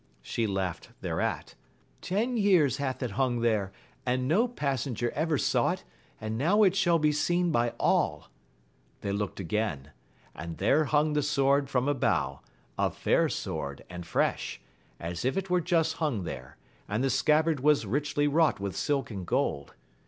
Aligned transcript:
She 0.23 0.47
laughed 0.47 0.89
thereat;— 1.01 1.53
Ten 2.01 2.35
years 2.35 2.77
hath 2.77 3.03
it 3.03 3.11
hung 3.11 3.41
there, 3.41 3.71
and 4.03 4.27
no 4.27 4.47
passenger 4.47 5.11
ever 5.11 5.37
saw 5.37 5.73
it, 5.73 5.83
and 6.19 6.39
now 6.39 6.63
it 6.63 6.75
shall 6.75 6.97
be 6.97 7.11
seen 7.11 7.51
by 7.51 7.73
all! 7.79 8.27
They 9.01 9.11
looked 9.11 9.39
again, 9.39 9.91
and 10.33 10.57
there 10.57 10.85
hung 10.85 11.13
the 11.13 11.21
sword 11.21 11.69
from 11.69 11.87
a 11.87 11.93
bough, 11.93 12.41
a 12.79 12.89
fair 12.89 13.29
sword 13.29 13.83
and 13.91 14.03
fresh, 14.03 14.59
as 14.99 15.23
if 15.23 15.37
it 15.37 15.51
were 15.51 15.61
just 15.61 15.97
hung 15.97 16.23
there, 16.23 16.57
and 16.89 17.03
the 17.03 17.11
scabbard 17.11 17.59
was 17.59 17.85
richly 17.85 18.27
wrought 18.27 18.59
with 18.59 18.75
silk 18.75 19.11
and 19.11 19.27
gold. 19.27 19.75